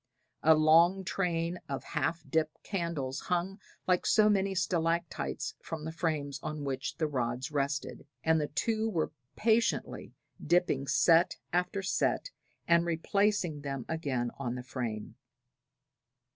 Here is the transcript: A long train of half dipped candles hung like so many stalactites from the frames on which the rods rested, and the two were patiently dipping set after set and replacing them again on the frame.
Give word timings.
A 0.41 0.55
long 0.55 1.03
train 1.03 1.59
of 1.69 1.83
half 1.83 2.23
dipped 2.27 2.63
candles 2.63 3.19
hung 3.19 3.59
like 3.85 4.07
so 4.07 4.29
many 4.31 4.55
stalactites 4.55 5.53
from 5.61 5.85
the 5.85 5.91
frames 5.91 6.39
on 6.41 6.63
which 6.63 6.97
the 6.97 7.05
rods 7.05 7.51
rested, 7.51 8.07
and 8.23 8.41
the 8.41 8.47
two 8.47 8.89
were 8.89 9.11
patiently 9.35 10.15
dipping 10.43 10.87
set 10.87 11.37
after 11.53 11.83
set 11.83 12.31
and 12.67 12.83
replacing 12.83 13.61
them 13.61 13.85
again 13.87 14.31
on 14.39 14.55
the 14.55 14.63
frame. 14.63 15.17